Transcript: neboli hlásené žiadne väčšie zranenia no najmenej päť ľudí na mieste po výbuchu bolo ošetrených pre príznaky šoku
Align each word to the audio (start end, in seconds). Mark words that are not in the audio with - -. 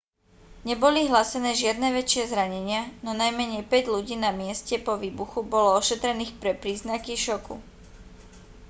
neboli 0.67 1.01
hlásené 1.09 1.51
žiadne 1.61 1.87
väčšie 1.99 2.23
zranenia 2.33 2.81
no 3.05 3.11
najmenej 3.21 3.61
päť 3.71 3.83
ľudí 3.95 4.15
na 4.23 4.31
mieste 4.41 4.75
po 4.85 4.93
výbuchu 5.03 5.39
bolo 5.53 5.69
ošetrených 5.79 6.33
pre 6.41 6.51
príznaky 6.61 7.13
šoku 7.25 7.55